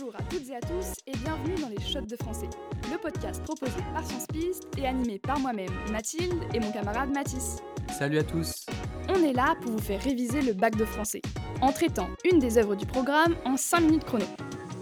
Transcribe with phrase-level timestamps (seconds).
[0.00, 2.48] Bonjour à toutes et à tous et bienvenue dans les Shots de français,
[2.90, 7.56] le podcast proposé par Science Piste et animé par moi-même, Mathilde, et mon camarade Mathis.
[7.98, 8.64] Salut à tous
[9.08, 11.20] On est là pour vous faire réviser le bac de français,
[11.60, 14.24] en traitant une des œuvres du programme en 5 minutes chrono.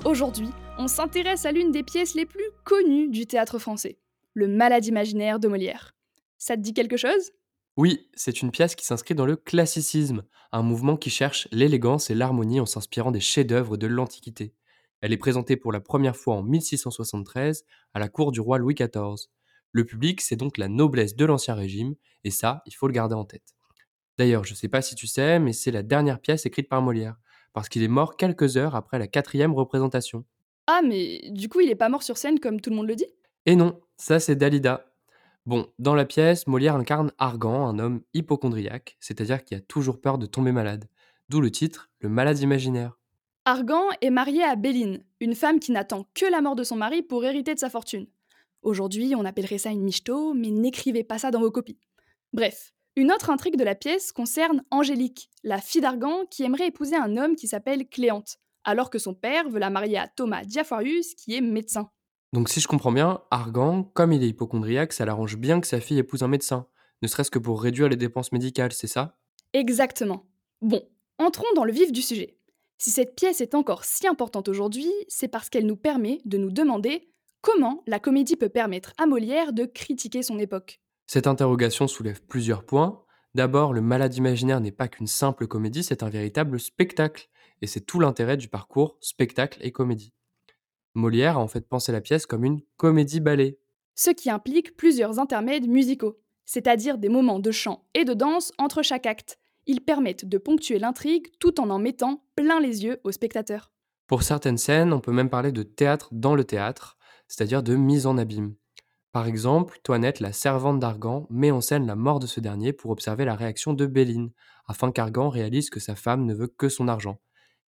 [0.05, 3.99] Aujourd'hui, on s'intéresse à l'une des pièces les plus connues du théâtre français,
[4.35, 5.97] le Malade imaginaire de Molière.
[6.37, 7.33] Ça te dit quelque chose?
[7.77, 10.23] Oui, c'est une pièce qui s'inscrit dans le classicisme,
[10.53, 14.55] un mouvement qui cherche l'élégance et l'harmonie en s'inspirant des chefs-d'œuvre de l'Antiquité.
[15.01, 17.65] Elle est présentée pour la première fois en 1673
[17.95, 19.29] à la cour du roi Louis XIV.
[19.73, 23.15] Le public, c'est donc la noblesse de l'Ancien Régime, et ça, il faut le garder
[23.15, 23.55] en tête.
[24.17, 26.83] D'ailleurs, je ne sais pas si tu sais, mais c'est la dernière pièce écrite par
[26.83, 27.17] Molière,
[27.53, 30.25] parce qu'il est mort quelques heures après la quatrième représentation.
[30.67, 32.97] Ah, mais du coup, il est pas mort sur scène comme tout le monde le
[32.97, 33.07] dit?
[33.47, 34.93] Et non, ça c'est Dalida.
[35.47, 40.19] Bon, dans la pièce, Molière incarne Argan, un homme hypochondriaque, c'est-à-dire qui a toujours peur
[40.19, 40.89] de tomber malade.
[41.29, 42.98] D'où le titre, le malade imaginaire.
[43.51, 47.01] Argan est marié à Béline, une femme qui n'attend que la mort de son mari
[47.01, 48.07] pour hériter de sa fortune.
[48.61, 51.79] Aujourd'hui, on appellerait ça une michto, mais n'écrivez pas ça dans vos copies.
[52.35, 56.97] Bref, une autre intrigue de la pièce concerne Angélique, la fille d'Argan qui aimerait épouser
[56.97, 61.15] un homme qui s'appelle Cléante, alors que son père veut la marier à Thomas Diaphorius,
[61.15, 61.89] qui est médecin.
[62.35, 65.81] Donc si je comprends bien, Argan, comme il est hypochondriaque, ça l'arrange bien que sa
[65.81, 66.67] fille épouse un médecin,
[67.01, 69.17] ne serait-ce que pour réduire les dépenses médicales, c'est ça?
[69.55, 70.27] Exactement.
[70.61, 70.83] Bon,
[71.17, 72.38] entrons dans le vif du sujet.
[72.81, 76.53] Si cette pièce est encore si importante aujourd'hui, c'est parce qu'elle nous permet de nous
[76.53, 80.81] demander comment la comédie peut permettre à Molière de critiquer son époque.
[81.09, 83.03] Cette interrogation soulève plusieurs points.
[83.35, 87.29] D'abord, le malade imaginaire n'est pas qu'une simple comédie, c'est un véritable spectacle.
[87.63, 90.13] Et c'est tout l'intérêt du parcours spectacle et comédie.
[90.95, 93.59] Molière a en fait pensé la pièce comme une comédie-ballet.
[93.97, 98.83] Ce qui implique plusieurs intermèdes musicaux, c'est-à-dire des moments de chant et de danse entre
[98.83, 103.13] chaque acte, ils permettent de ponctuer l'intrigue tout en en mettant plein les yeux aux
[103.13, 103.71] spectateurs.
[104.09, 106.97] Pour certaines scènes, on peut même parler de théâtre dans le théâtre,
[107.29, 108.55] c'est-à-dire de mise en abîme.
[109.13, 112.91] Par exemple, Toinette, la servante d'Argan, met en scène la mort de ce dernier pour
[112.91, 114.31] observer la réaction de Béline,
[114.67, 117.21] afin qu'Argan réalise que sa femme ne veut que son argent.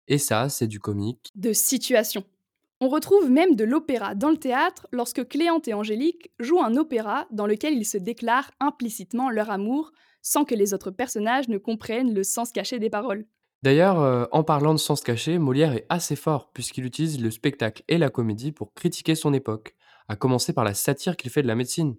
[0.08, 1.30] Et ça, c'est du comique.
[1.34, 2.24] De situation.
[2.84, 7.28] On retrouve même de l'opéra dans le théâtre lorsque Cléante et Angélique jouent un opéra
[7.30, 12.12] dans lequel ils se déclarent implicitement leur amour sans que les autres personnages ne comprennent
[12.12, 13.24] le sens caché des paroles.
[13.62, 17.84] D'ailleurs, euh, en parlant de sens caché, Molière est assez fort puisqu'il utilise le spectacle
[17.86, 19.76] et la comédie pour critiquer son époque,
[20.08, 21.94] à commencer par la satire qu'il fait de la médecine.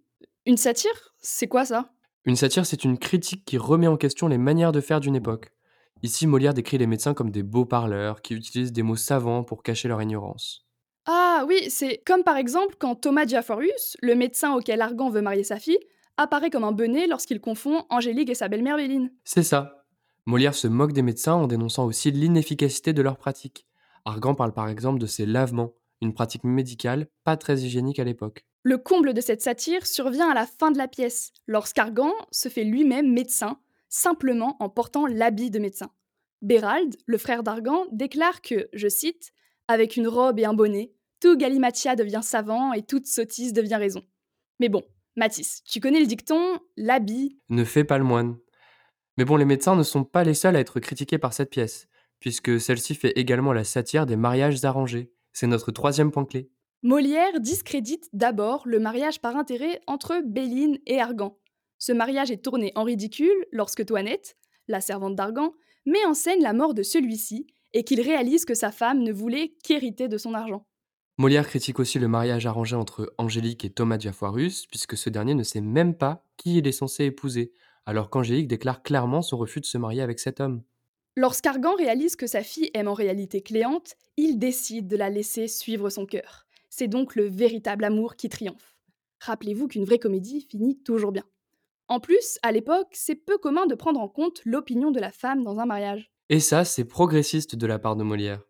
[0.45, 1.15] Une satire?
[1.19, 1.93] C'est quoi ça?
[2.25, 5.53] Une satire, c'est une critique qui remet en question les manières de faire d'une époque.
[6.01, 9.63] Ici, Molière décrit les médecins comme des beaux parleurs qui utilisent des mots savants pour
[9.63, 10.63] cacher leur ignorance.
[11.05, 15.43] Ah oui, c'est comme par exemple quand Thomas Diaphorius, le médecin auquel Argan veut marier
[15.43, 15.79] sa fille,
[16.17, 19.11] apparaît comme un bonnet lorsqu'il confond Angélique et sa belle-mère Béline.
[19.23, 19.85] C'est ça.
[20.25, 23.67] Molière se moque des médecins en dénonçant aussi l'inefficacité de leur pratique.
[24.05, 28.45] Argan parle par exemple de ses lavements, une pratique médicale pas très hygiénique à l'époque.
[28.63, 32.63] Le comble de cette satire survient à la fin de la pièce, lorsqu'Argan se fait
[32.63, 33.59] lui-même médecin,
[33.89, 35.91] simplement en portant l'habit de médecin.
[36.41, 39.33] Bérald, le frère d'Argan, déclare que, je cite,
[39.73, 44.03] Avec une robe et un bonnet, tout galimatia devient savant et toute sottise devient raison.
[44.59, 44.83] Mais bon,
[45.15, 48.37] Mathis, tu connais le dicton l'habit ne fait pas le moine.
[49.17, 51.87] Mais bon, les médecins ne sont pas les seuls à être critiqués par cette pièce,
[52.19, 55.11] puisque celle-ci fait également la satire des mariages arrangés.
[55.31, 56.51] C'est notre troisième point clé.
[56.83, 61.35] Molière discrédite d'abord le mariage par intérêt entre Béline et Argan.
[61.79, 65.51] Ce mariage est tourné en ridicule lorsque Toinette, la servante d'Argan,
[65.87, 69.55] met en scène la mort de celui-ci et qu'il réalise que sa femme ne voulait
[69.63, 70.65] qu'hériter de son argent.
[71.17, 75.43] Molière critique aussi le mariage arrangé entre Angélique et Thomas Diafoirus, puisque ce dernier ne
[75.43, 77.53] sait même pas qui il est censé épouser,
[77.85, 80.63] alors qu'Angélique déclare clairement son refus de se marier avec cet homme.
[81.15, 85.91] Lorsqu'Argan réalise que sa fille aime en réalité Cléante, il décide de la laisser suivre
[85.91, 86.47] son cœur.
[86.69, 88.75] C'est donc le véritable amour qui triomphe.
[89.19, 91.23] Rappelez-vous qu'une vraie comédie finit toujours bien.
[91.87, 95.43] En plus, à l'époque, c'est peu commun de prendre en compte l'opinion de la femme
[95.43, 96.12] dans un mariage.
[96.33, 98.41] Et ça, c'est progressiste de la part de Molière.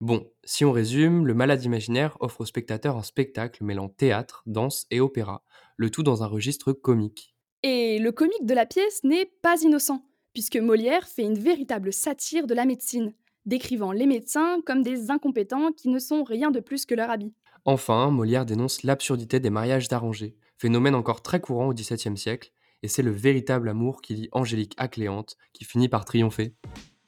[0.00, 4.86] Bon, si on résume, le malade imaginaire offre au spectateur un spectacle mêlant théâtre, danse
[4.90, 5.44] et opéra,
[5.76, 7.36] le tout dans un registre comique.
[7.62, 12.46] Et le comique de la pièce n'est pas innocent, puisque Molière fait une véritable satire
[12.46, 13.12] de la médecine,
[13.44, 17.34] décrivant les médecins comme des incompétents qui ne sont rien de plus que leur habit.
[17.66, 22.52] Enfin, Molière dénonce l'absurdité des mariages d'arrangés, phénomène encore très courant au XVIIe siècle,
[22.82, 26.54] et c'est le véritable amour qui lie Angélique à Cléante qui finit par triompher.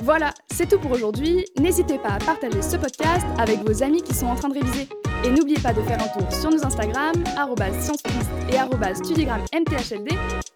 [0.02, 1.44] Voilà, c'est tout pour aujourd'hui.
[1.58, 4.88] N'hésitez pas à partager ce podcast avec vos amis qui sont en train de réviser.
[5.24, 7.12] Et n'oubliez pas de faire un tour sur nos Instagram,
[7.80, 10.08] sciencepiste et studiogrammemthld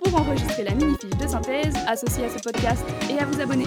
[0.02, 3.66] pour enregistrer la mini-fiche de synthèse associée à ce podcast et à vous abonner.